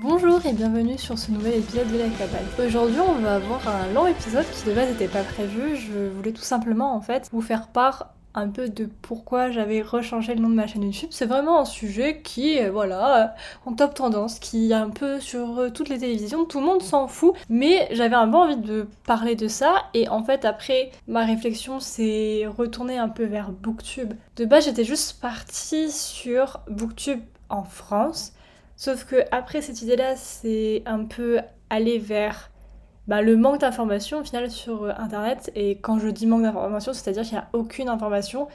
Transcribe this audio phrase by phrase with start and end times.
[0.00, 2.46] Bonjour et bienvenue sur ce nouvel épisode de la cabane.
[2.64, 5.74] Aujourd'hui on va avoir un long épisode qui de base n'était pas prévu.
[5.74, 10.36] Je voulais tout simplement en fait vous faire part un peu de pourquoi j'avais rechangé
[10.36, 11.08] le nom de ma chaîne YouTube.
[11.10, 13.34] C'est vraiment un sujet qui est voilà
[13.66, 16.82] en top tendance, qui est un peu sur euh, toutes les télévisions, tout le monde
[16.82, 17.34] s'en fout.
[17.48, 21.80] Mais j'avais un peu envie de parler de ça et en fait après ma réflexion
[21.80, 24.12] s'est retournée un peu vers Booktube.
[24.36, 28.32] De base j'étais juste partie sur Booktube en France
[28.78, 32.52] Sauf que après cette idée-là, c'est un peu aller vers
[33.08, 35.50] bah, le manque d'informations au final sur euh, Internet.
[35.56, 38.46] Et quand je dis manque d'informations, c'est-à-dire qu'il n'y a aucune information,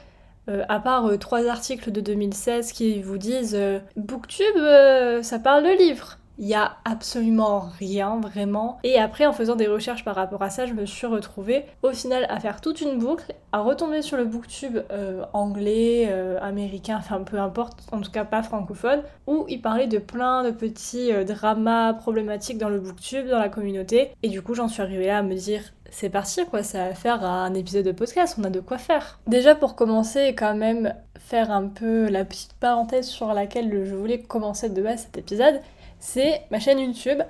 [0.48, 3.58] euh, à part euh, trois articles de 2016 qui vous disent
[3.96, 8.78] Booktube, ça parle de livres il y a absolument rien vraiment.
[8.82, 11.92] Et après, en faisant des recherches par rapport à ça, je me suis retrouvée au
[11.92, 16.96] final à faire toute une boucle, à retomber sur le booktube euh, anglais, euh, américain,
[16.98, 21.12] enfin peu importe, en tout cas pas francophone, où il parlait de plein de petits
[21.12, 24.10] euh, dramas problématiques dans le booktube, dans la communauté.
[24.22, 26.94] Et du coup, j'en suis arrivée là à me dire c'est parti quoi, ça va
[26.94, 29.20] faire un épisode de podcast, on a de quoi faire.
[29.28, 34.20] Déjà pour commencer, quand même faire un peu la petite parenthèse sur laquelle je voulais
[34.20, 35.60] commencer de base cet épisode,
[36.04, 37.22] c'est ma chaîne YouTube.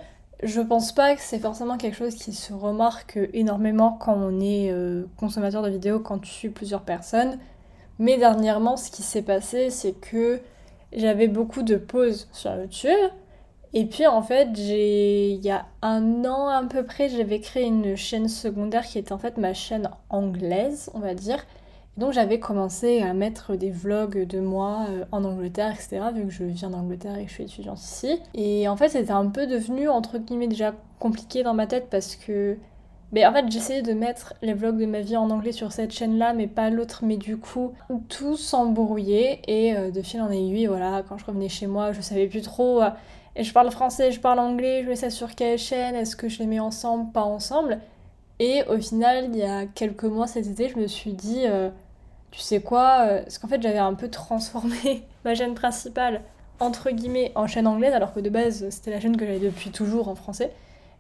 [0.43, 4.73] Je pense pas que c'est forcément quelque chose qui se remarque énormément quand on est
[4.73, 7.39] euh, consommateur de vidéos, quand tu suis plusieurs personnes.
[8.01, 10.41] Mais dernièrement, ce qui s'est passé, c'est que
[10.93, 12.99] j'avais beaucoup de pauses sur YouTube.
[13.75, 17.97] Et puis en fait, il y a un an à peu près, j'avais créé une
[17.97, 21.47] chaîne secondaire qui était en fait ma chaîne anglaise, on va dire,
[21.97, 26.01] donc j'avais commencé à mettre des vlogs de moi euh, en Angleterre, etc.
[26.13, 28.21] Vu que je viens d'Angleterre et que je suis étudiante ici.
[28.35, 32.17] Et en fait c'était un peu devenu entre guillemets déjà compliqué dans ma tête parce
[32.17, 32.57] que...
[33.13, 35.93] Mais en fait j'essayais de mettre les vlogs de ma vie en anglais sur cette
[35.93, 37.73] chaîne là mais pas l'autre mais du coup
[38.09, 42.01] tout s'embrouillait et euh, de fil en aiguille voilà quand je revenais chez moi je
[42.01, 42.91] savais plus trop euh,
[43.39, 46.41] je parle français, je parle anglais, je mets ça sur quelle chaîne, est-ce que je
[46.41, 47.79] les mets ensemble, pas ensemble
[48.41, 51.45] et au final, il y a quelques mois cet été, je me suis dit,
[52.35, 56.23] tu sais quoi euh, Parce qu'en fait, j'avais un peu transformé ma chaîne principale,
[56.59, 59.71] entre guillemets, en chaîne anglaise, alors que de base, c'était la chaîne que j'avais depuis
[59.71, 60.51] toujours en français.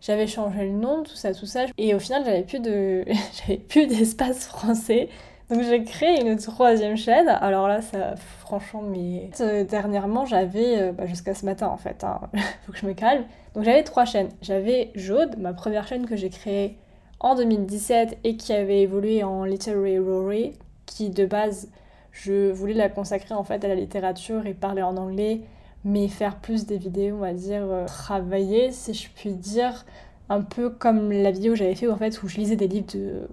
[0.01, 1.65] J'avais changé le nom, tout ça, tout ça.
[1.77, 3.05] Et au final, j'avais plus de,
[3.47, 5.09] j'avais plus d'espace français.
[5.51, 7.29] Donc j'ai créé une troisième chaîne.
[7.29, 12.05] Alors là, ça, franchement, mais euh, dernièrement, j'avais, euh, bah, jusqu'à ce matin en fait,
[12.05, 12.21] hein,
[12.67, 13.25] faut que je me calme.
[13.55, 14.31] Donc j'avais trois chaînes.
[14.41, 16.79] J'avais Jaude, ma première chaîne que j'ai créée
[17.21, 20.53] en 2017 et qui avait évolué en Literary Rory,
[20.87, 21.69] qui de base,
[22.13, 25.41] je voulais la consacrer en fait à la littérature et parler en anglais,
[25.85, 29.85] mais faire plus des vidéos, on va dire, euh, travailler, si je puis dire,
[30.29, 32.87] un peu comme la vidéo que j'avais fait en fait où je lisais des livres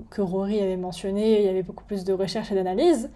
[0.09, 3.09] que Rory avait mentionné, il y avait beaucoup plus de recherche et d'analyse.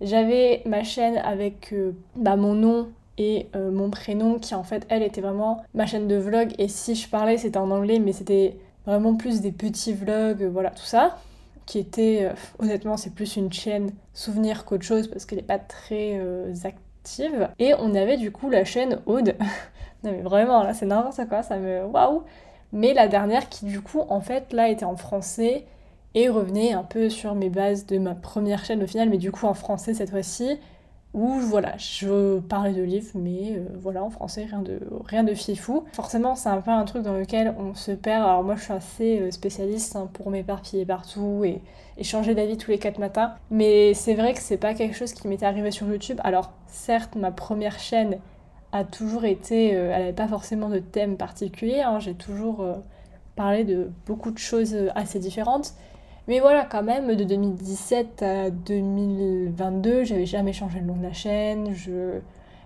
[0.00, 2.88] J'avais ma chaîne avec euh, bah, mon nom
[3.18, 6.52] et euh, mon prénom qui en fait elle était vraiment ma chaîne de vlog.
[6.58, 10.70] Et si je parlais c'était en anglais mais c'était vraiment plus des petits vlogs, voilà
[10.70, 11.18] tout ça
[11.66, 15.58] qui était, euh, honnêtement, c'est plus une chaîne souvenir qu'autre chose parce qu'elle n'est pas
[15.58, 17.48] très euh, active.
[17.58, 19.34] Et on avait du coup la chaîne Aude.
[20.04, 21.84] non mais vraiment, là c'est n'importe quoi, ça me...
[21.84, 22.22] Waouh
[22.72, 25.64] Mais la dernière qui du coup, en fait, là était en français
[26.14, 29.30] et revenait un peu sur mes bases de ma première chaîne au final, mais du
[29.30, 30.58] coup en français cette fois-ci
[31.14, 35.34] où voilà, je parlais de livres, mais euh, voilà, en français, rien de, rien de
[35.34, 35.84] fifou.
[35.92, 38.22] Forcément, c'est un peu un truc dans lequel on se perd.
[38.22, 41.62] Alors moi, je suis assez euh, spécialiste hein, pour m'éparpiller partout et,
[42.02, 43.34] changer d'avis tous les 4 matins.
[43.50, 46.20] Mais c'est vrai que c'est pas quelque chose qui m'était arrivé sur YouTube.
[46.22, 48.18] Alors certes, ma première chaîne
[48.72, 49.74] a toujours été...
[49.74, 51.80] Euh, elle n'avait pas forcément de thème particulier.
[51.80, 51.98] Hein.
[51.98, 52.62] J'ai toujours
[53.36, 55.72] parlé de beaucoup de choses assez différentes.
[56.28, 61.12] Mais voilà, quand même, de 2017 à 2022, j'avais jamais changé le nom de la
[61.12, 61.72] chaîne.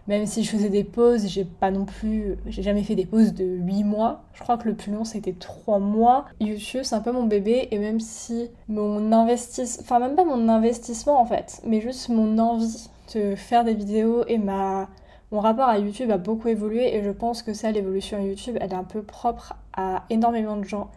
[0.09, 2.37] Même si je faisais des pauses, j'ai pas non plus.
[2.47, 4.23] J'ai jamais fait des pauses de 8 mois.
[4.33, 6.25] Je crois que le plus long c'était 3 mois.
[6.41, 9.83] YouTube, c'est un peu mon bébé, et même si mon investissement.
[9.85, 14.25] Enfin, même pas mon investissement en fait, mais juste mon envie de faire des vidéos
[14.27, 14.89] et ma.
[15.33, 18.57] Mon rapport à YouTube a beaucoup évolué et je pense que ça, l'évolution à YouTube,
[18.61, 20.91] elle est un peu propre à énormément de gens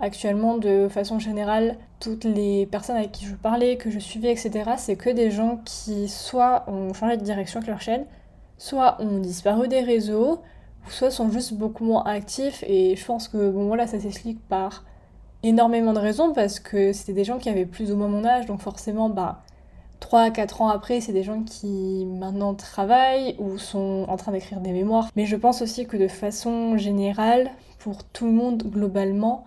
[0.00, 4.70] actuellement de façon générale toutes les personnes avec qui je parlais, que je suivais, etc.,
[4.76, 8.06] c'est que des gens qui soit ont changé de direction avec leur chaîne,
[8.56, 10.40] soit ont disparu des réseaux,
[10.88, 12.64] soit sont juste beaucoup moins actifs.
[12.66, 14.84] Et je pense que bon voilà, ça s'explique par
[15.42, 18.46] énormément de raisons parce que c'était des gens qui avaient plus ou moins mon âge,
[18.46, 19.42] donc forcément, bah
[20.00, 24.32] 3 à 4 ans après, c'est des gens qui maintenant travaillent ou sont en train
[24.32, 25.08] d'écrire des mémoires.
[25.16, 29.44] Mais je pense aussi que de façon générale, pour tout le monde globalement,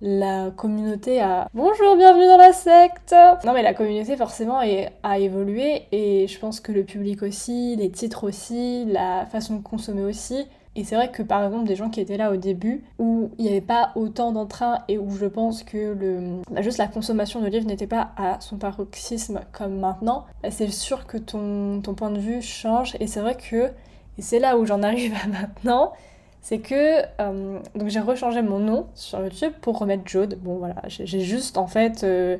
[0.00, 3.14] la communauté a bonjour bienvenue dans la secte
[3.44, 4.60] non mais la communauté forcément
[5.02, 9.62] a évolué et je pense que le public aussi les titres aussi la façon de
[9.62, 12.84] consommer aussi Et c'est vrai que par exemple des gens qui étaient là au début,
[12.98, 16.78] où il n'y avait pas autant d'entrain et où je pense que le, bah, juste
[16.78, 21.18] la consommation de livres n'était pas à son paroxysme comme maintenant, bah, c'est sûr que
[21.18, 22.96] ton, point de vue change.
[23.00, 23.70] Et c'est vrai que,
[24.18, 25.92] c'est là où j'en arrive à maintenant,
[26.42, 30.38] c'est que euh, j'ai rechangé mon nom sur YouTube pour remettre Jode.
[30.40, 32.36] Bon voilà, j'ai juste en fait euh,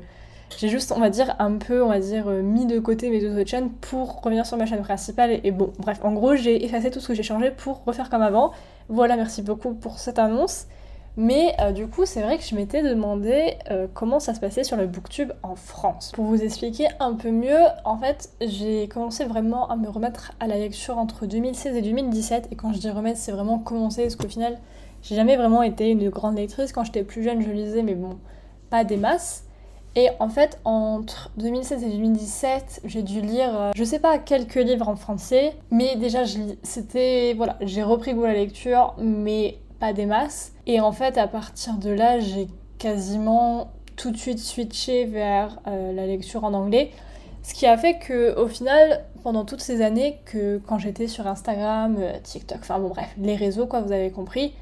[0.57, 3.23] j'ai juste on va dire un peu on va dire euh, mis de côté mes
[3.25, 6.89] autres chaînes pour revenir sur ma chaîne principale et, bon bref en gros j'ai effacé
[6.91, 8.51] tout ce que j'ai changé pour refaire comme avant.
[8.89, 10.65] Voilà, merci beaucoup pour cette annonce.
[11.17, 14.63] Mais euh, du coup, c'est vrai que je m'étais demandé euh, comment ça se passait
[14.63, 16.11] sur le booktube en France.
[16.13, 20.47] Pour vous expliquer un peu mieux, en fait, j'ai commencé vraiment à me remettre à
[20.47, 22.47] la lecture entre 2016 et 2017.
[22.51, 24.57] Et quand je dis remettre, c'est vraiment commencer, parce qu'au final,
[25.03, 26.71] j'ai jamais vraiment été une grande lectrice.
[26.71, 28.17] Quand j'étais plus jeune, je lisais, mais bon,
[28.69, 29.43] pas des masses.
[29.95, 34.55] Et en fait, entre 2016 et 2017, j'ai dû lire, euh, je sais pas, quelques
[34.55, 36.21] livres en français, mais déjà,
[36.63, 40.53] c'était, voilà, j'ai repris goût à la lecture, mais pas des masses.
[40.67, 42.47] Et en fait, à partir de là, j'ai
[42.77, 46.91] quasiment tout de suite switché vers euh, la lecture en anglais.
[47.43, 51.25] Ce qui a fait que, au final, pendant toutes ces années, que quand j'étais sur
[51.27, 54.53] Instagram, euh, TikTok, enfin bon, bref, les réseaux, quoi, vous avez compris,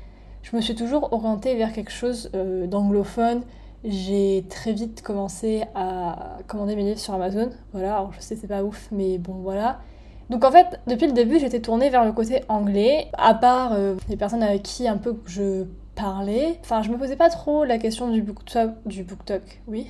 [0.42, 3.42] je me suis toujours orientée vers quelque chose euh, d'anglophone.
[3.84, 7.50] J'ai très vite commencé à commander mes livres sur Amazon.
[7.74, 9.80] Voilà, alors je sais, c'est pas ouf, mais bon, voilà.
[10.30, 13.96] Donc en fait, depuis le début, j'étais tournée vers le côté anglais, à part euh,
[14.10, 15.66] les personnes avec qui un peu je
[15.96, 16.60] parlais.
[16.62, 19.88] Enfin, je me posais pas trop la question du booktalk, du booktalk, oui,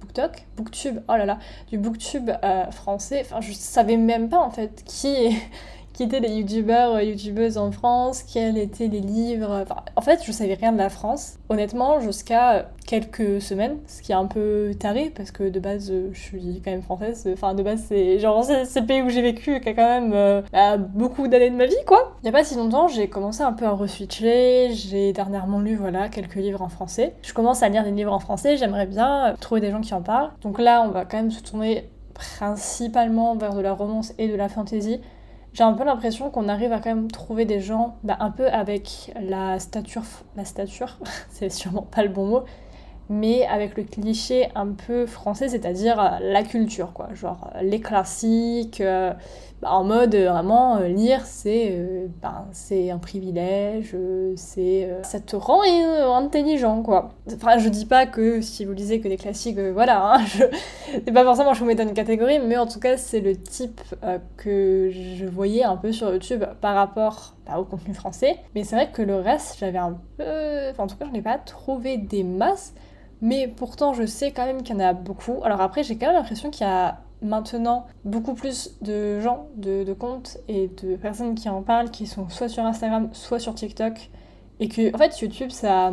[0.00, 1.38] booktalk, booktube, oh là là,
[1.68, 3.22] du booktube euh, français.
[3.24, 5.36] Enfin, je savais même pas en fait qui
[6.00, 9.64] qui étaient les youtubeurs, euh, youtubeuses en France, quels étaient les livres.
[9.64, 14.12] Enfin, en fait, je savais rien de la France, honnêtement, jusqu'à quelques semaines, ce qui
[14.12, 17.28] est un peu taré parce que de base, euh, je suis quand même française.
[17.30, 20.12] Enfin, de base, c'est genre c'est le pays où j'ai vécu, qui a quand même
[20.14, 22.16] euh, bah, beaucoup d'années de ma vie, quoi.
[22.22, 24.70] Il y a pas si longtemps, j'ai commencé un peu à reswitcher.
[24.72, 27.12] J'ai dernièrement lu, voilà, quelques livres en français.
[27.20, 28.56] Je commence à lire des livres en français.
[28.56, 30.30] J'aimerais bien trouver des gens qui en parlent.
[30.40, 34.34] Donc là, on va quand même se tourner principalement vers de la romance et de
[34.34, 35.00] la fantasy
[35.52, 38.46] j'ai un peu l'impression qu'on arrive à quand même trouver des gens bah, un peu
[38.48, 40.04] avec la stature,
[40.36, 40.98] la stature,
[41.30, 42.44] c'est sûrement pas le bon mot,
[43.08, 47.08] mais avec le cliché un peu français, c'est-à-dire euh, la culture, quoi.
[47.14, 49.12] Genre euh, les classiques, euh,
[49.62, 53.94] en mode vraiment lire, c'est ben, c'est un privilège,
[54.36, 55.62] c'est ça te rend
[56.16, 57.10] intelligent, quoi.
[57.34, 60.44] Enfin, je dis pas que si vous lisez que des classiques, voilà, hein, je...
[60.92, 63.36] c'est pas forcément je vous mets dans une catégorie, mais en tout cas, c'est le
[63.36, 63.80] type
[64.36, 68.38] que je voyais un peu sur YouTube par rapport bah, au contenu français.
[68.54, 70.70] Mais c'est vrai que le reste, j'avais un peu.
[70.70, 72.74] Enfin, en tout cas, je n'ai pas trouvé des masses.
[73.22, 75.40] Mais pourtant, je sais quand même qu'il y en a beaucoup.
[75.44, 79.92] Alors après, j'ai quand même l'impression qu'il y a maintenant beaucoup plus de gens, de,
[79.92, 84.10] comptes et de personnes qui en parlent, qui sont soit sur Instagram, soit sur TikTok.
[84.60, 85.92] Et que, en fait, YouTube, ça.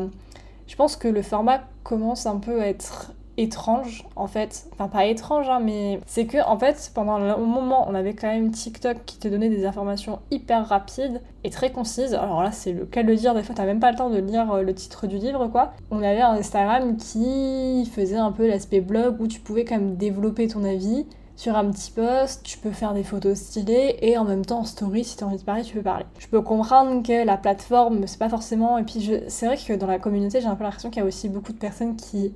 [0.67, 5.05] Je pense que le format commence un peu à être étrange en fait, enfin pas
[5.05, 8.97] étrange hein, mais c'est que en fait pendant un moment on avait quand même TikTok
[9.05, 13.03] qui te donnait des informations hyper rapides et très concises, alors là c'est le cas
[13.03, 15.07] de le dire, des fois t'as même pas le temps de lire euh, le titre
[15.07, 15.73] du livre quoi.
[15.91, 19.95] On avait un Instagram qui faisait un peu l'aspect blog où tu pouvais quand même
[19.95, 21.05] développer ton avis
[21.37, 24.65] sur un petit post, tu peux faire des photos stylées et en même temps en
[24.65, 26.05] story, si tu as envie de parler, tu peux parler.
[26.17, 28.79] Je peux comprendre que la plateforme, c'est pas forcément.
[28.79, 31.07] Et puis c'est vrai que dans la communauté, j'ai un peu l'impression qu'il y a
[31.07, 32.33] aussi beaucoup de personnes qui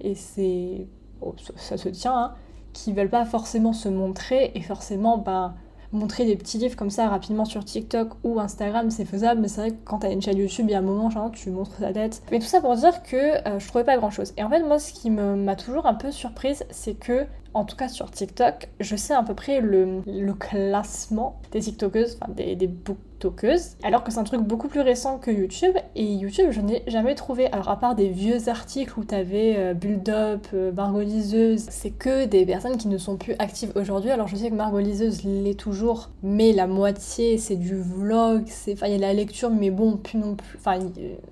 [0.00, 0.86] et c'est.
[1.20, 2.34] Oh, ça, se tient, hein,
[2.72, 5.54] qui veulent pas forcément se montrer et forcément, ben.
[5.92, 9.60] Montrer des petits livres comme ça rapidement sur TikTok ou Instagram, c'est faisable, mais c'est
[9.60, 11.92] vrai que quand t'as une chaîne YouTube, il y a un moment, tu montres ta
[11.92, 12.22] tête.
[12.30, 14.32] Mais tout ça pour dire que euh, je trouvais pas grand chose.
[14.36, 17.76] Et en fait, moi, ce qui m'a toujours un peu surprise, c'est que en tout
[17.76, 22.54] cas sur TikTok, je sais à peu près le, le classement des TikTokeuses, enfin des,
[22.54, 25.74] des booktalkeuses, alors que c'est un truc beaucoup plus récent que YouTube.
[25.96, 29.74] Et YouTube, je n'ai jamais trouvé, alors à part des vieux articles où t'avais euh,
[29.74, 34.10] Build Up, euh, Margot Liseuse, c'est que des personnes qui ne sont plus actives aujourd'hui.
[34.10, 38.74] Alors je sais que Margot Liseuse l'est toujours, mais la moitié c'est du vlog, c'est,
[38.74, 40.78] enfin il y a la lecture, mais bon, plus non plus, enfin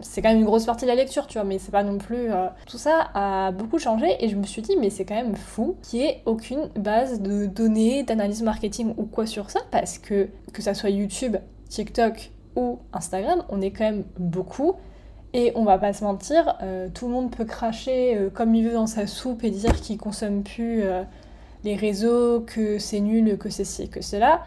[0.01, 1.99] c'est quand même une grosse partie de la lecture, tu vois, mais c'est pas non
[1.99, 2.33] plus.
[2.33, 5.37] Euh, tout ça a beaucoup changé et je me suis dit, mais c'est quand même
[5.37, 10.29] fou qui est aucune base de données, d'analyse marketing ou quoi sur ça, parce que
[10.53, 11.37] que ça soit YouTube,
[11.69, 14.75] TikTok ou Instagram, on est quand même beaucoup.
[15.35, 18.65] Et on va pas se mentir, euh, tout le monde peut cracher euh, comme il
[18.65, 21.03] veut dans sa soupe et dire qu'il consomme plus euh,
[21.65, 24.43] les réseaux, que c'est nul, que c'est ci, que cela.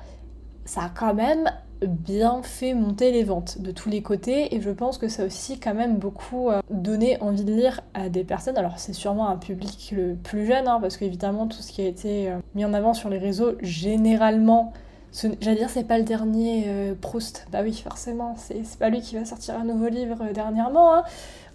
[0.65, 1.51] Ça a quand même
[1.87, 5.25] bien fait monter les ventes de tous les côtés et je pense que ça a
[5.25, 8.57] aussi quand même beaucoup euh, donné envie de lire à des personnes.
[8.57, 11.87] Alors c'est sûrement un public le plus jeune hein, parce qu'évidemment tout ce qui a
[11.87, 14.73] été euh, mis en avant sur les réseaux généralement
[15.13, 17.45] J'allais dire, c'est pas le dernier euh, Proust.
[17.51, 20.95] Bah oui, forcément, c'est pas lui qui va sortir un nouveau livre dernièrement.
[20.95, 21.03] Hein.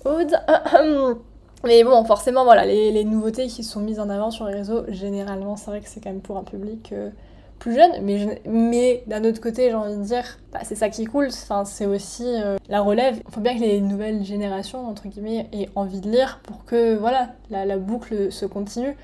[0.05, 0.39] Aude.
[1.65, 5.57] Mais bon, forcément, voilà, les, nouveautés qui sont mises en avant sur les réseaux, généralement,
[5.57, 6.93] c'est vrai que c'est quand même pour un public
[7.59, 7.93] plus jeune.
[8.03, 11.29] Mais, mais d'un autre côté, j'ai envie de dire, bah, c'est ça qui cool.
[11.29, 12.27] Enfin, c'est aussi
[12.69, 13.21] la relève.
[13.27, 16.97] Il faut bien que les nouvelles générations, entre guillemets, aient envie de lire pour que,
[16.97, 18.97] voilà, la, boucle se continue.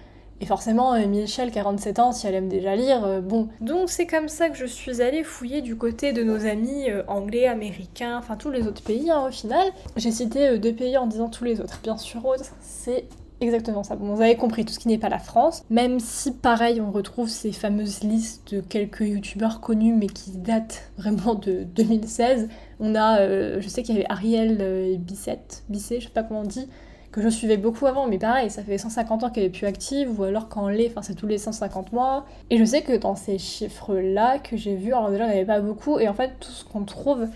[0.43, 3.49] Et forcément, euh, Michel, 47 ans, si elle aime déjà lire, euh, bon.
[3.61, 7.05] Donc c'est comme ça que je suis allée fouiller du côté de nos amis euh,
[7.07, 9.65] anglais, américains, enfin tous les autres pays hein, au final.
[9.95, 11.79] J'ai cité deux pays en disant tous les autres.
[11.85, 12.21] Bien sûr,
[12.61, 13.05] c'est
[13.43, 13.95] exactement ça.
[13.95, 15.65] Vous avez compris, tout ce qui n'est pas la France.
[15.71, 20.91] Même si, pareil, on retrouve ces fameuses listes de quelques youtubeurs connus, mais qui datent
[20.99, 22.49] vraiment de 2016.
[22.81, 26.45] On a, je sais qu'il y avait Ariel Bissette, Bisset, je sais pas comment on
[26.45, 26.69] dit,
[27.13, 30.19] que je suivais beaucoup avant, mais pareil, ça fait 150 ans qu'elle est plus active,
[30.19, 32.25] ou alors quand l'est, enfin c'est tous les 150 mois.
[32.51, 35.45] Et je sais que dans ces chiffres-là que j'ai vus, alors déjà il n'y avait
[35.45, 37.29] pas beaucoup, et en fait tout ce qu'on trouve,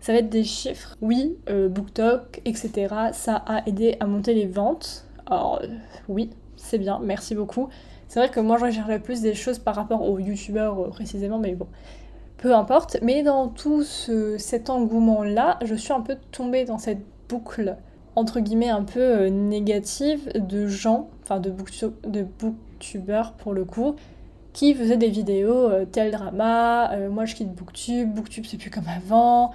[0.00, 0.96] ça va être des chiffres.
[1.00, 2.94] Oui, euh, BookTok, etc.
[3.12, 5.06] Ça a aidé à monter les ventes.
[5.26, 5.66] Alors euh,
[6.08, 7.68] oui, c'est bien, merci beaucoup.
[8.08, 11.38] C'est vrai que moi je recherchais plus des choses par rapport aux youtubeurs euh, précisément,
[11.38, 11.66] mais bon,
[12.38, 12.98] peu importe.
[13.02, 17.76] Mais dans tout cet engouement-là, je suis un peu tombée dans cette boucle
[18.14, 21.50] entre guillemets un peu euh, négative de gens, enfin de,
[22.06, 23.94] de booktubeurs pour le coup,
[24.52, 29.52] qui faisaient des vidéos tel drama, moi je quitte booktube, booktube c'est plus comme avant,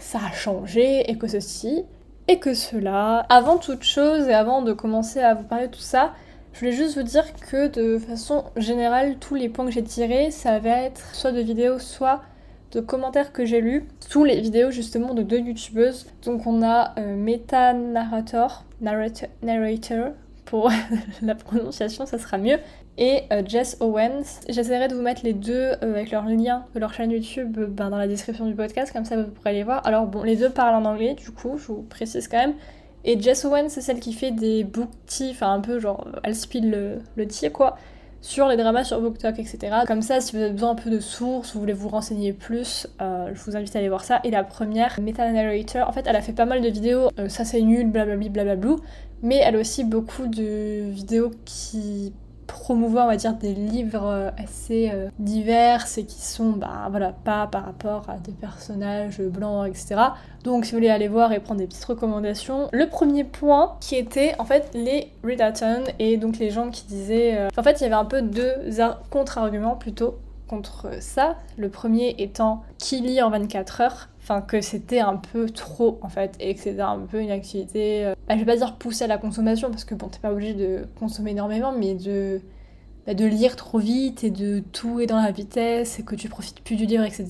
[0.00, 1.84] ça a changé, et que ceci,
[2.28, 3.26] et que cela.
[3.28, 6.14] Avant toute chose et avant de commencer à vous parler de tout ça,
[6.52, 10.30] je voulais juste vous dire que de façon générale, tous les points que j'ai tirés,
[10.30, 12.22] ça va être soit de vidéos, soit
[12.72, 16.06] de commentaires que j'ai lus sous les vidéos justement de deux youtubeuses.
[16.24, 20.12] Donc on a euh, Meta Narrator, narrator,
[20.44, 20.70] pour
[21.22, 22.58] la prononciation ça sera mieux,
[22.98, 24.40] et euh, Jess Owens.
[24.48, 27.90] J'essaierai de vous mettre les deux euh, avec leur lien de leur chaîne YouTube ben,
[27.90, 29.86] dans la description du podcast, comme ça vous pourrez les voir.
[29.86, 32.54] Alors bon, les deux parlent en anglais du coup, je vous précise quand même.
[33.04, 36.34] Et Jess Owens, c'est celle qui fait des book tea, enfin un peu genre, elle
[36.34, 37.76] speed le, le tea quoi
[38.24, 39.58] sur les dramas sur BookTok, etc.
[39.86, 42.88] Comme ça, si vous avez besoin un peu de sources, vous voulez vous renseigner plus,
[43.02, 44.20] euh, je vous invite à aller voir ça.
[44.24, 47.28] Et la première, Meta Narrator, en fait, elle a fait pas mal de vidéos, euh,
[47.28, 48.76] ça c'est nul, blablabla, blablabla,
[49.20, 52.14] mais elle a aussi beaucoup de vidéos qui
[52.46, 57.12] promouvoir, on va dire, des livres euh, assez euh, divers et qui sont, bah voilà,
[57.12, 59.96] pas par rapport à des personnages blancs, etc.
[60.44, 63.96] Donc si vous voulez aller voir et prendre des petites recommandations, le premier point qui
[63.96, 67.36] était en fait les readathons et donc les gens qui disaient...
[67.36, 68.52] Euh, en fait, il y avait un peu deux
[69.10, 71.36] contre-arguments plutôt contre ça.
[71.56, 76.08] Le premier étant qui lit en 24 heures enfin que c'était un peu trop en
[76.08, 79.04] fait et que c'était un peu une activité euh, bah, je vais pas dire pousser
[79.04, 82.40] à la consommation parce que bon t'es pas obligé de consommer énormément mais de
[83.06, 86.30] bah, de lire trop vite et de tout est dans la vitesse et que tu
[86.30, 87.26] profites plus du livre etc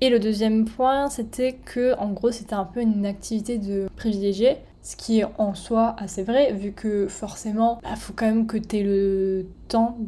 [0.00, 4.58] et le deuxième point c'était que en gros c'était un peu une activité de privilégié
[4.82, 8.56] ce qui est en soi assez vrai vu que forcément bah, faut quand même que
[8.56, 9.98] tu aies le temps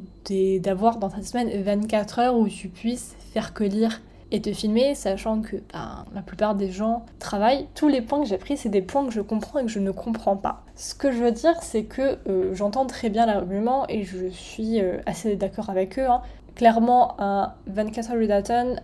[0.60, 4.00] d'avoir dans ta semaine 24 heures où tu puisses faire que lire
[4.32, 7.66] et te filmer, sachant que ben, la plupart des gens travaillent.
[7.74, 9.80] Tous les points que j'ai pris, c'est des points que je comprends et que je
[9.80, 10.62] ne comprends pas.
[10.76, 14.80] Ce que je veux dire, c'est que euh, j'entends très bien l'argument et je suis
[14.80, 16.06] euh, assez d'accord avec eux.
[16.06, 16.22] Hein.
[16.54, 18.76] Clairement, un 24 heures redaton,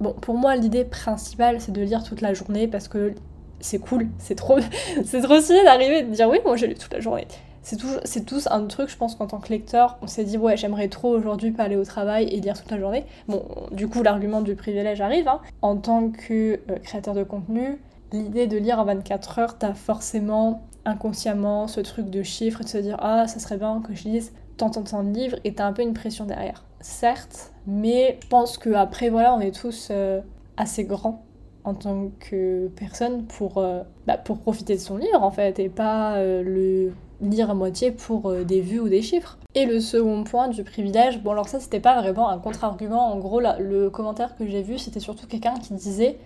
[0.00, 3.14] bon, pour moi, l'idée principale, c'est de lire toute la journée parce que
[3.60, 4.58] c'est cool, c'est trop,
[5.04, 7.26] c'est trop stylé d'arriver et de dire oui, moi j'ai lu toute la journée
[7.64, 10.56] c'est c'est tous un truc, je pense qu'en tant que lecteur, on s'est dit ouais,
[10.56, 13.06] j'aimerais trop aujourd'hui pas aller au travail et lire toute la journée.
[13.26, 13.42] Bon,
[13.72, 15.26] du coup, l'argument du privilège arrive.
[15.28, 15.40] Hein.
[15.62, 17.80] En tant que euh, créateur de contenu,
[18.12, 22.76] l'idée de lire en 24 heures, t'as forcément inconsciemment ce truc de chiffres de se
[22.76, 25.64] dire ah, ça serait bien que je lise tant tant tant de livres et t'as
[25.66, 26.64] un peu une pression derrière.
[26.80, 30.20] Certes, mais je pense qu'après, voilà, on est tous euh,
[30.58, 31.24] assez grands
[31.64, 35.70] en tant que personne pour, euh, bah, pour profiter de son livre en fait et
[35.70, 39.38] pas le lire à moitié pour euh, des vues ou des chiffres.
[39.54, 43.18] Et le second point du privilège, bon alors ça c'était pas vraiment un contre-argument, en
[43.18, 46.18] gros là, le commentaire que j'ai vu c'était surtout quelqu'un qui disait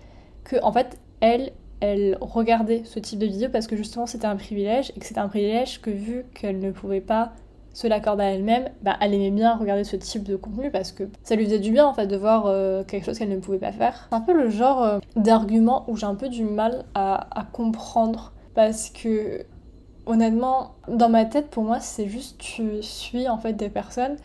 [0.45, 4.37] que en fait elle, elle regardait ce type de vidéo parce que justement c'était un
[4.37, 7.33] privilège et que c'était un privilège que vu qu'elle ne pouvait pas
[7.75, 11.05] se l'accorder à elle-même, bah, elle aimait bien regarder ce type de contenu parce que
[11.23, 13.59] ça lui faisait du bien en fait de voir euh, quelque chose qu'elle ne pouvait
[13.59, 14.09] pas faire.
[14.11, 17.45] C'est un peu le genre euh, d'argument où j'ai un peu du mal à, à
[17.45, 19.45] comprendre parce que
[20.09, 24.17] honnêtement, dans ma tête, pour moi, c'est juste tu suis en fait des personnes.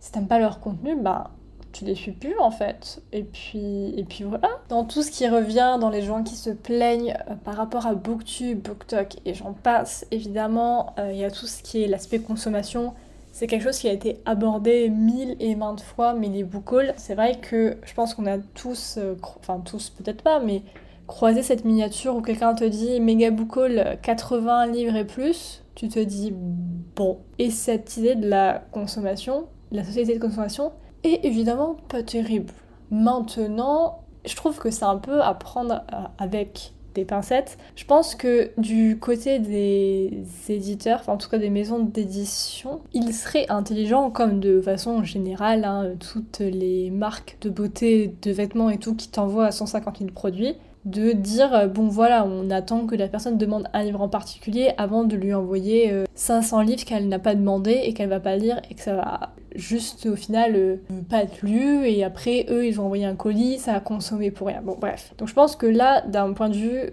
[0.00, 1.30] Si t'aimes pas leur contenu, bah
[1.72, 3.02] tu les suis plus en fait.
[3.12, 4.48] Et puis, et puis voilà.
[4.68, 7.94] Dans tout ce qui revient, dans les gens qui se plaignent euh, par rapport à
[7.94, 12.20] Booktube, Booktok et j'en passe, évidemment, euh, il y a tout ce qui est l'aspect
[12.20, 12.94] consommation.
[13.32, 17.14] c'est quelque chose qui a été abordé mille et maintes fois, mais les book c'est
[17.14, 20.62] vrai que je pense qu'on a tous, euh, enfin tous peut-être pas, mais
[21.06, 23.58] croisé cette miniature où quelqu'un te dit méga book
[24.02, 27.18] 80 livres et plus, tu te dis bon.
[27.38, 30.72] Et cette idée de la consommation, la société de consommation,
[31.04, 32.52] est évidemment pas terrible.
[32.90, 37.58] Maintenant, je trouve que c'est un peu à prendre euh, avec des pincettes.
[37.76, 43.12] Je pense que du côté des éditeurs, enfin en tout cas des maisons d'édition, il
[43.12, 48.78] serait intelligent, comme de façon générale, hein, toutes les marques de beauté, de vêtements et
[48.78, 50.54] tout qui t'envoient à 150 000 produits,
[50.86, 54.70] de dire euh, bon voilà on attend que la personne demande un livre en particulier
[54.78, 58.36] avant de lui envoyer 500 euh, livres qu'elle n'a pas demandé et qu'elle va pas
[58.36, 60.76] lire et que ça va juste au final euh,
[61.10, 64.46] pas être lu et après eux ils vont envoyer un colis ça va consommer pour
[64.46, 66.90] rien bon bref donc je pense que là d'un point de vue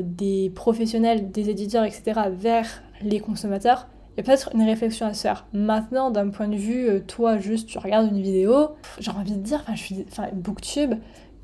[0.00, 5.12] des professionnels des éditeurs etc vers les consommateurs il y a peut-être une réflexion à
[5.12, 5.44] se faire.
[5.52, 8.68] Maintenant, d'un point de vue, toi, juste, tu regardes une vidéo,
[9.00, 10.94] j'ai envie de dire, enfin, je suis, enfin, Booktube,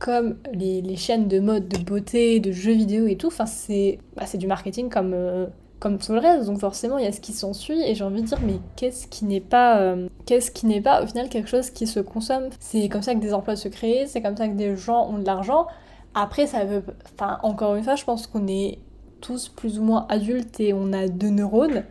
[0.00, 4.24] comme les, chaînes de mode, de beauté, de jeux vidéo et tout, enfin c'est bah,
[4.32, 5.46] du marketing comme, euh,
[5.78, 8.22] comme tout le reste, donc forcément il y a ce qui s'ensuit et j'ai envie
[8.22, 11.48] de dire mais qu'est-ce qui n'est pas euh, qu'est-ce qui n'est pas au final quelque
[11.48, 12.48] chose qui se consomme?
[12.58, 15.18] C'est comme ça que des emplois se créent, c'est comme ça que des gens ont
[15.18, 15.66] de l'argent.
[16.14, 16.82] Après ça veut
[17.14, 18.78] enfin encore une fois, je pense qu'on est
[19.20, 21.84] tous plus ou moins adultes et on a deux neurones.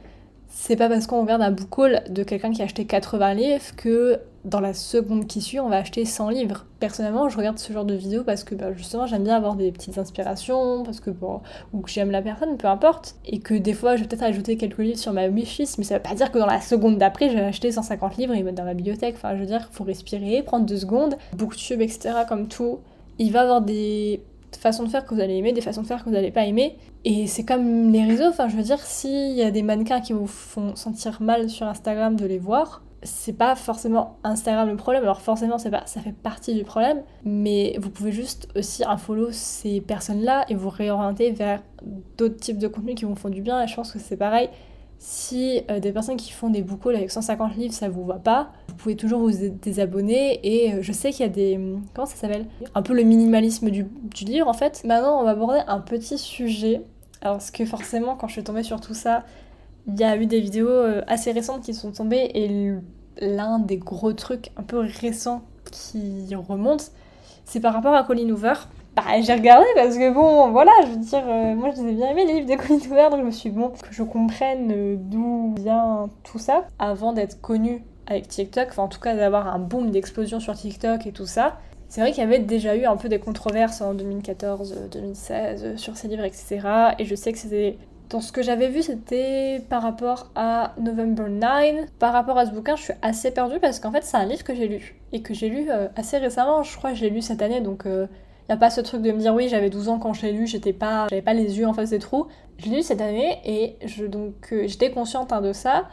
[0.50, 1.70] C'est pas parce qu'on regarde un book
[2.10, 5.78] de quelqu'un qui a acheté 80 livres que dans la seconde qui suit, on va
[5.78, 6.66] acheter 100 livres.
[6.80, 9.72] Personnellement, je regarde ce genre de vidéos parce que bah, justement, j'aime bien avoir des
[9.72, 11.42] petites inspirations, parce que bon,
[11.74, 13.16] ou que j'aime la personne, peu importe.
[13.26, 15.96] Et que des fois, je vais peut-être ajouter quelques livres sur ma wishlist, mais ça
[15.96, 18.58] veut pas dire que dans la seconde d'après, je vais acheter 150 livres et mettre
[18.58, 19.16] dans la bibliothèque.
[19.18, 21.16] Enfin, je veux dire, faut respirer, prendre deux secondes.
[21.38, 22.80] Booktube, etc., comme tout.
[23.20, 24.24] Il va avoir des
[24.58, 26.46] façons de faire que vous allez aimer, des façons de faire que vous n'allez pas
[26.46, 26.78] aimer.
[27.06, 30.14] Et c'est comme les réseaux, enfin je veux dire, s'il y a des mannequins qui
[30.14, 35.04] vous font sentir mal sur Instagram de les voir, c'est pas forcément Instagram le problème,
[35.04, 39.30] alors forcément c'est pas, ça fait partie du problème, mais vous pouvez juste aussi unfollow
[39.32, 41.64] ces personnes-là et vous réorienter vers
[42.18, 44.50] d'autres types de contenus qui vous font du bien, et je pense que c'est pareil.
[45.02, 48.52] Si euh, des personnes qui font des book avec 150 livres, ça vous va pas,
[48.68, 49.32] vous pouvez toujours vous
[49.62, 50.42] désabonner.
[50.44, 51.58] Et euh, je sais qu'il y a des.
[51.94, 52.46] Comment ça s'appelle?
[52.76, 54.84] Un peu le minimalisme du, du livre en fait.
[54.84, 56.82] Maintenant, on va aborder un petit sujet.
[57.22, 59.24] Alors, parce que forcément, quand je suis tombée sur tout ça,
[59.88, 62.74] il y a eu des vidéos euh, assez récentes qui sont tombées et
[63.22, 66.92] l'un des gros trucs un peu récents qui remonte,
[67.46, 68.54] c'est par rapport à Colin Hoover.
[69.06, 71.94] Bah, j'ai regardé parce que bon, voilà, je veux dire, euh, moi je les ai
[71.94, 74.04] bien aimés les livres de Colin Hoover, donc je me suis dit, bon, que je
[74.04, 79.16] comprenne euh, d'où vient tout ça, avant d'être connue avec TikTok, enfin en tout cas
[79.16, 81.60] d'avoir un boom d'explosion sur TikTok et tout ça.
[81.88, 86.08] C'est vrai qu'il y avait déjà eu un peu des controverses en 2014-2016 sur ces
[86.08, 86.60] livres, etc.
[87.00, 87.78] Et je sais que c'était
[88.10, 91.90] dans ce que j'avais vu, c'était par rapport à November 9.
[92.00, 94.44] Par rapport à ce bouquin, je suis assez perdue parce qu'en fait, c'est un livre
[94.44, 95.00] que j'ai lu.
[95.14, 96.64] Et que j'ai lu euh, assez récemment.
[96.64, 98.08] Je crois que je l'ai lu cette année, donc euh,
[98.50, 100.32] n'y a pas ce truc de me dire oui, j'avais 12 ans quand je l'ai
[100.32, 102.28] lu, j'étais pas, j'avais pas les yeux en face des trous.
[102.58, 105.88] Je l'ai lu cette année et je, donc euh, j'étais consciente hein, de ça.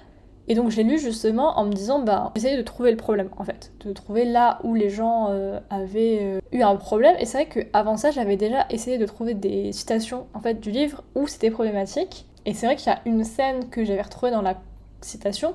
[0.48, 3.44] Et donc j'ai lu justement en me disant, bah, essayer de trouver le problème en
[3.44, 7.16] fait, de trouver là où les gens euh, avaient euh, eu un problème.
[7.18, 10.70] Et c'est vrai qu'avant ça, j'avais déjà essayé de trouver des citations en fait du
[10.70, 12.26] livre où c'était problématique.
[12.46, 14.56] Et c'est vrai qu'il y a une scène que j'avais retrouvée dans la
[15.00, 15.54] citation,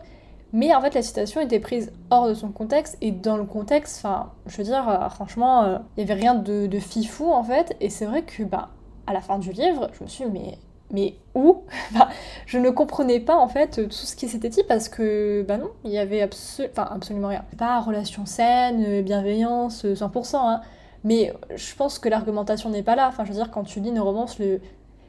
[0.54, 4.04] mais en fait la citation était prise hors de son contexte et dans le contexte,
[4.04, 7.76] enfin, je veux dire, euh, franchement, il y avait rien de, de fifou en fait.
[7.80, 8.70] Et c'est vrai que bah
[9.08, 10.58] à la fin du livre, je me suis dit, mais
[10.92, 11.64] mais où?
[12.46, 15.72] Je ne comprenais pas en fait tout ce qui s'était dit parce que, bah non,
[15.84, 17.46] il y avait absolument rien.
[17.58, 20.62] Pas relation saine, bienveillance, 100%, hein.
[21.04, 23.08] mais je pense que l'argumentation n'est pas là.
[23.08, 24.60] Enfin, je veux dire, quand tu lis une romance, le...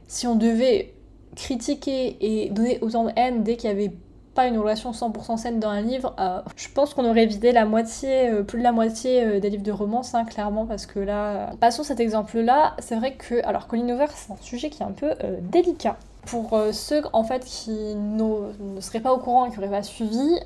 [0.07, 0.95] si on devait
[1.35, 3.93] critiquer et donner autant de haine dès qu'il y avait
[4.35, 7.65] pas une relation 100% saine dans un livre, euh, je pense qu'on aurait vidé la
[7.65, 10.99] moitié, euh, plus de la moitié euh, des livres de romance, hein, clairement, parce que
[10.99, 11.51] là...
[11.61, 13.45] Passons cet exemple-là, c'est vrai que...
[13.47, 15.97] Alors, Colin Hoover, c'est un sujet qui est un peu délicat.
[16.27, 20.39] Pour ceux, en fait, qui ne seraient pas au courant et qui n'auraient pas suivi,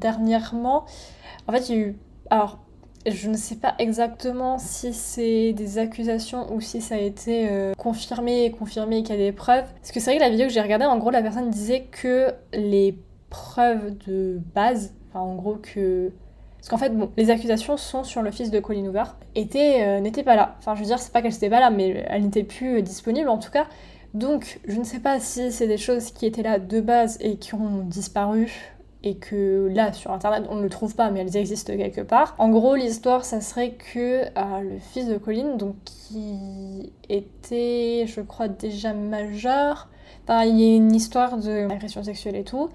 [0.00, 0.84] dernièrement,
[1.46, 1.98] en fait, il y a eu...
[2.30, 2.58] Alors,
[3.06, 8.44] je ne sais pas exactement si c'est des accusations ou si ça a été confirmé
[8.44, 9.66] et confirmé qu'il y a des preuves.
[9.80, 11.86] Parce que c'est vrai que la vidéo que j'ai regardée, en gros, la personne disait
[11.90, 12.96] que les
[13.30, 16.12] preuve de base, enfin en gros que...
[16.58, 20.36] Parce qu'en fait, bon, les accusations sont sur le fils de Colin Hoover, euh, pas
[20.36, 20.56] là.
[20.58, 22.82] Enfin, je veux dire, c'est pas qu'elle n'était pas là, mais elle n'était plus euh,
[22.82, 23.66] disponible en tout cas.
[24.12, 27.36] Donc, je ne sais pas si c'est des choses qui étaient là de base et
[27.36, 31.36] qui ont disparu et que là sur internet on ne le trouve pas mais elles
[31.36, 32.34] existent quelque part.
[32.38, 38.20] En gros l'histoire ça serait que euh, le fils de Colin donc qui était je
[38.20, 39.88] crois déjà majeur,
[40.24, 42.68] enfin il y a une histoire d'agression sexuelle et tout,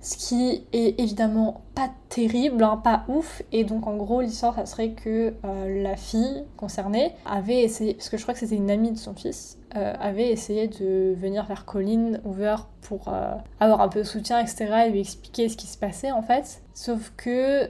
[0.00, 3.42] ce qui est évidemment pas terrible, hein, pas ouf.
[3.52, 8.08] Et donc en gros l'histoire ça serait que euh, la fille concernée avait essayé, parce
[8.08, 11.44] que je crois que c'était une amie de son fils, euh, avait essayé de venir
[11.46, 14.84] vers Colin Hoover pour euh, avoir un peu de soutien, etc.
[14.86, 16.62] et lui expliquer ce qui se passait en fait.
[16.74, 17.68] Sauf que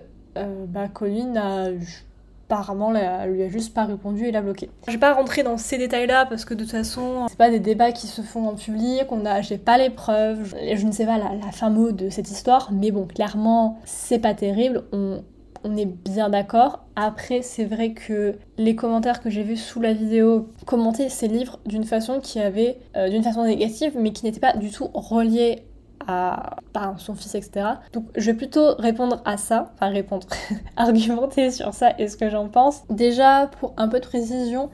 [0.69, 1.71] bah, Colin a
[2.51, 4.71] apparemment elle lui a juste pas répondu et l'a bloqué.
[4.87, 7.51] Je vais pas rentrer dans ces détails là parce que de toute façon c'est pas
[7.51, 10.93] des débats qui se font en public, on a j'ai pas les preuves, je, ne
[10.93, 14.83] sais pas la, la fin mot de cette histoire, mais bon clairement c'est pas terrible,
[14.93, 15.23] on,
[15.65, 16.85] on est bien d'accord.
[16.97, 21.59] Après, c'est vrai que les commentaires que j'ai vus sous la vidéo commentaient ces livres
[21.67, 25.63] d'une façon qui avait, euh, d'une façon négative, mais qui n'était pas du tout reliée
[26.07, 26.57] à
[26.99, 27.67] son fils, etc.
[27.93, 30.27] Donc je vais plutôt répondre à ça, enfin répondre,
[30.77, 32.83] argumenter sur ça et ce que j'en pense.
[32.89, 34.71] Déjà, pour un peu de précision,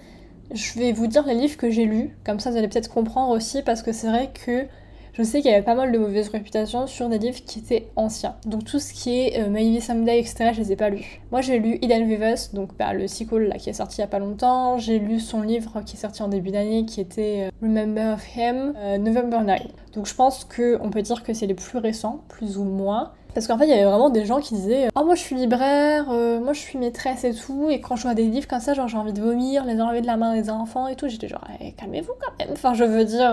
[0.53, 3.31] je vais vous dire les livres que j'ai lus, comme ça vous allez peut-être comprendre
[3.35, 4.67] aussi, parce que c'est vrai que
[5.16, 7.88] je sais qu'il y avait pas mal de mauvaises réputations sur des livres qui étaient
[7.96, 8.37] anciens.
[8.44, 11.22] Donc tout ce qui est euh, Maybe Someday, etc., je les ai pas lus.
[11.31, 14.05] Moi j'ai lu Eden Vivus, donc bah, le sequel là, qui est sorti il y
[14.05, 14.76] a pas longtemps.
[14.76, 18.37] J'ai lu son livre qui est sorti en début d'année qui était euh, Remember of
[18.37, 19.61] Him, euh, November 9.
[19.94, 23.12] Donc je pense qu'on peut dire que c'est les plus récents, plus ou moins.
[23.37, 25.37] Parce qu'en fait, il y avait vraiment des gens qui disaient Oh, moi je suis
[25.37, 28.72] libraire, moi je suis maîtresse et tout, et quand je vois des livres comme ça,
[28.72, 31.29] genre j'ai envie de vomir, les enlever de la main des enfants et tout, j'étais
[31.29, 32.55] genre eh, calmez-vous quand même.
[32.55, 33.31] Enfin, je veux dire,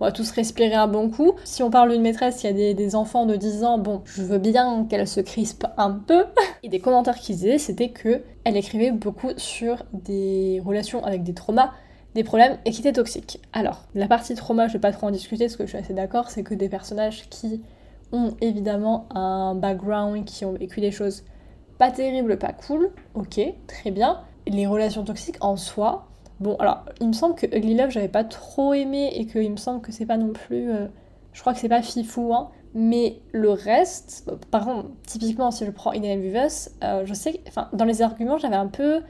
[0.00, 1.32] on va tous respirer un bon coup.
[1.44, 4.38] Si on parle d'une maîtresse qui a des, enfants de 10 ans, bon, je veux
[4.38, 6.24] bien qu'elle se crispe un peu.
[6.62, 11.34] Et des commentaires qu'ils disaient, c'était que elle écrivait beaucoup sur des relations avec des
[11.34, 11.72] traumas
[12.14, 13.40] des problèmes et qui étaient toxiques.
[13.52, 15.94] Alors, la partie trauma, je vais pas trop en discuter parce que je suis assez
[15.94, 17.62] d'accord, c'est que des personnages qui
[18.12, 21.24] ont évidemment un background, qui ont vécu des choses
[21.78, 24.20] pas terribles, pas cool, ok, très bien.
[24.46, 28.24] Les relations toxiques en soi, Bon, alors, il me semble que Ugly Love, j'avais pas
[28.24, 30.70] trop aimé et qu'il me semble que c'est pas non plus.
[30.70, 30.86] Euh,
[31.34, 32.50] je crois que c'est pas fifou, hein.
[32.72, 37.68] Mais le reste, par exemple, typiquement, si je prends In Vivus, euh, je sais, enfin,
[37.72, 39.02] dans les arguments, j'avais un peu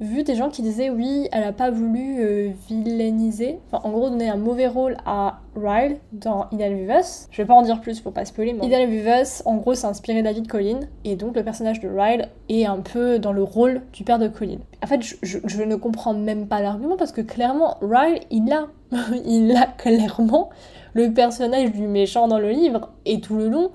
[0.00, 4.10] vu des gens qui disaient oui, elle a pas voulu euh, vilainiser, enfin, en gros
[4.10, 7.28] donner un mauvais rôle à Ryle dans Ideal Vivus.
[7.30, 9.86] Je vais pas en dire plus pour pas spoiler, mais Ideal Vivus, en gros, c'est
[9.86, 13.82] inspiré de Colin, et donc le personnage de Ryle est un peu dans le rôle
[13.92, 14.58] du père de Colin.
[14.82, 18.66] En fait, je, je ne comprends même pas l'argument parce que clairement, Ryle, il a,
[19.24, 20.50] il a clairement.
[20.92, 23.70] Le personnage du méchant dans le livre et tout le long,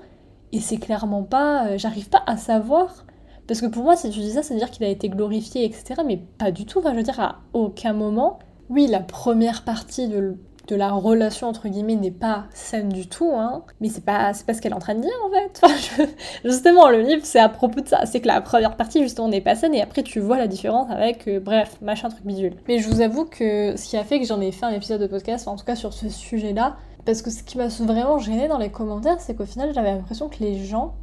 [0.52, 3.04] et c'est clairement pas, euh, j'arrive pas à savoir
[3.52, 5.66] parce que pour moi, si tu dis ça, ça veut dire qu'il a été glorifié,
[5.66, 6.00] etc.
[6.06, 6.78] Mais pas du tout.
[6.78, 8.38] Enfin, je veux dire, à aucun moment.
[8.70, 10.38] Oui, la première partie de,
[10.70, 13.62] la relation, entre guillemets, n'est pas saine du tout, hein.
[13.82, 16.16] Mais c'est pas, pas ce qu'elle est en train de dire, en fait.
[16.46, 18.06] justement, le livre, c'est à propos de ça.
[18.06, 19.74] C'est que la première partie, justement, n'est pas saine.
[19.74, 22.54] Et après, tu vois la différence avec, euh, bref, machin, truc bidule.
[22.68, 25.02] Mais je vous avoue que ce qui a fait que j'en ai fait un épisode
[25.02, 28.48] de podcast, en tout cas sur ce sujet-là, parce que ce qui m'a vraiment gêné
[28.48, 30.94] dans les commentaires, c'est qu'au final, j'avais l'impression que les gens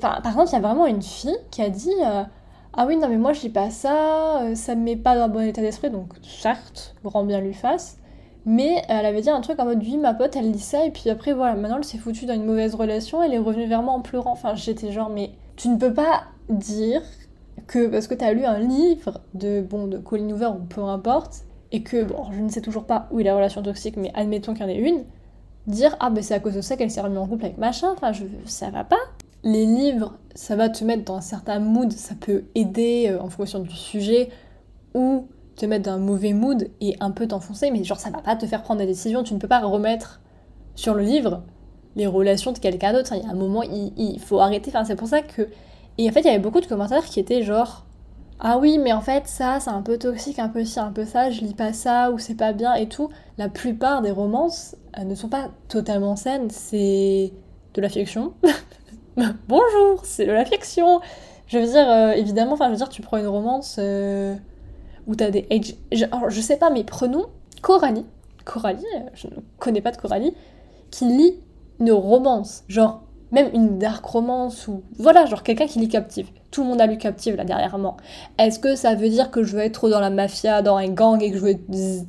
[0.00, 2.22] par contre, il y a vraiment une fille qui a dit euh,
[2.72, 5.24] Ah oui, non, mais moi je lis pas ça, euh, ça me met pas dans
[5.24, 7.98] un bon état d'esprit, donc certes, grand bien lui fasse.
[8.46, 10.90] Mais elle avait dit un truc en mode Oui, ma pote, elle lit ça, et
[10.90, 13.82] puis après, voilà, maintenant elle s'est foutue dans une mauvaise relation, elle est revenue vers
[13.82, 14.32] moi en pleurant.
[14.32, 17.02] Enfin, j'étais genre Mais tu ne peux pas dire
[17.66, 20.82] que parce que tu as lu un livre de, bon, de Colin Hoover ou peu
[20.82, 24.10] importe, et que, bon, je ne sais toujours pas où est la relation toxique, mais
[24.14, 25.04] admettons qu'il y en ait une,
[25.66, 27.90] dire Ah, ben c'est à cause de ça qu'elle s'est remise en couple avec machin,
[27.92, 28.96] enfin, je, ça va pas
[29.42, 33.30] les livres, ça va te mettre dans un certain mood, ça peut aider euh, en
[33.30, 34.30] fonction du sujet,
[34.94, 38.20] ou te mettre dans un mauvais mood et un peu t'enfoncer, mais genre ça va
[38.20, 40.20] pas te faire prendre des décisions, tu ne peux pas remettre
[40.74, 41.42] sur le livre
[41.96, 44.96] les relations de quelqu'un d'autre, il y a un moment, il, faut arrêter, enfin c'est
[44.96, 45.48] pour ça que...
[45.98, 47.84] Et en fait, il y avait beaucoup de commentaires qui étaient genre...
[48.38, 51.04] Ah oui, mais en fait, ça, c'est un peu toxique, un peu ci, un peu
[51.04, 53.10] ça, je lis pas ça, ou c'est pas bien et tout.
[53.36, 57.32] La plupart des romances ne sont pas totalement saines, c'est
[57.74, 58.32] de la fiction.
[59.48, 61.00] bonjour, c'est de la fiction.
[61.46, 64.34] Je veux dire, euh, évidemment, enfin, je veux dire, tu prends une romance euh,
[65.06, 65.46] où t'as des.
[65.92, 67.26] Je, je sais pas, mais prenons
[67.62, 68.06] Coralie.
[68.44, 70.34] Coralie, euh, je ne connais pas de Coralie,
[70.90, 71.36] qui lit
[71.78, 76.28] une romance, genre même une dark romance ou voilà, genre quelqu'un qui lit Captive.
[76.50, 77.96] Tout le monde a lu Captive là dernièrement.
[78.38, 80.88] Est-ce que ça veut dire que je veux être trop dans la mafia, dans un
[80.88, 81.54] gang et que je veux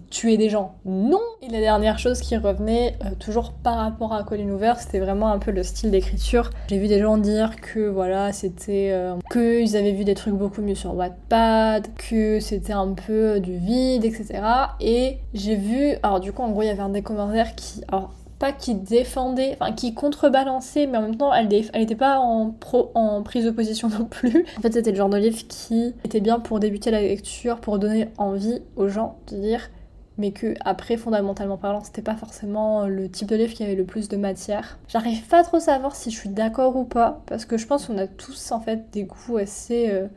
[0.10, 0.76] tuer des gens?
[0.86, 5.00] Non Et la dernière chose qui revenait, euh, toujours par rapport à Colin Hoover, c'était
[5.00, 6.50] vraiment un peu le style d'écriture.
[6.70, 8.90] J'ai vu des gens dire que voilà, c'était.
[8.92, 13.58] Euh, qu'ils avaient vu des trucs beaucoup mieux sur Wattpad, que c'était un peu du
[13.58, 14.42] vide, etc.
[14.80, 15.96] Et j'ai vu.
[16.02, 17.82] Alors du coup, en gros, il y avait un des commentaires qui.
[17.90, 22.50] Alors, pas qui défendait, enfin qui contrebalançait, mais en même temps elle n'était pas en,
[22.50, 24.46] pro, en prise de position non plus.
[24.58, 27.78] En fait c'était le genre de livre qui était bien pour débuter la lecture, pour
[27.78, 29.70] donner envie aux gens de dire
[30.18, 33.86] mais que après fondamentalement parlant c'était pas forcément le type de livre qui avait le
[33.86, 34.80] plus de matière.
[34.88, 37.86] J'arrive pas trop à savoir si je suis d'accord ou pas parce que je pense
[37.86, 40.08] qu'on a tous en fait des goûts assez euh,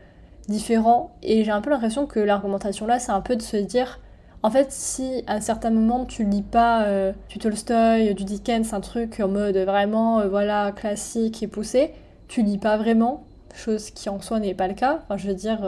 [0.49, 4.01] différents et j'ai un peu l'impression que l'argumentation là c'est un peu de se dire
[4.45, 8.73] en fait si à un certain moment tu lis pas euh, du Tolstoy, du Dickens,
[8.73, 11.93] un truc en mode vraiment euh, voilà classique et poussé,
[12.29, 15.01] tu lis pas vraiment, chose qui en soi n'est pas le cas.
[15.03, 15.67] Enfin je veux dire,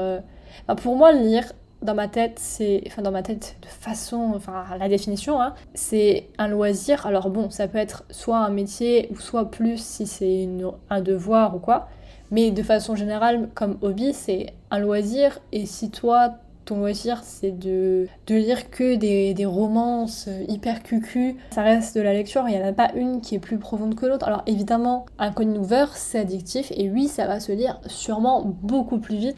[0.77, 2.83] pour moi lire dans ma tête, c'est.
[2.87, 4.33] Enfin, dans ma tête, de façon.
[4.35, 7.07] Enfin, la définition, hein, c'est un loisir.
[7.07, 10.49] Alors, bon, ça peut être soit un métier ou soit plus si c'est
[10.91, 11.89] un devoir ou quoi.
[12.31, 15.39] Mais de façon générale, comme hobby, c'est un loisir.
[15.53, 16.35] Et si toi,
[16.67, 21.37] ton loisir, c'est de, de lire que des, des, romances hyper cucu.
[21.51, 23.95] Ça reste de la lecture, il n'y en a pas une qui est plus profonde
[23.95, 24.27] que l'autre.
[24.27, 28.99] Alors évidemment, un coin ouvert, c'est addictif, et oui, ça va se lire sûrement beaucoup
[28.99, 29.37] plus vite.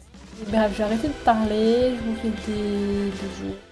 [0.49, 3.68] Bref, j'ai arrêté de parler, je vous fais des bisous.